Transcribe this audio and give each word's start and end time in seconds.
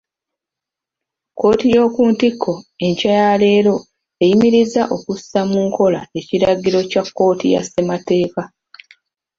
Kkooti 1.31 1.65
y'okuntikko, 1.75 2.51
enkya 2.85 3.11
ya 3.21 3.31
leero 3.41 3.75
eyimirizza 4.23 4.81
okussa 4.95 5.39
mu 5.51 5.59
nkola 5.67 5.99
ekiragiro 6.19 6.79
kya 6.91 7.03
kkooti 7.07 7.47
ya 7.53 7.61
Ssemateeka. 7.65 8.41